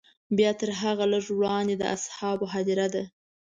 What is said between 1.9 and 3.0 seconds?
اصحابو هدیره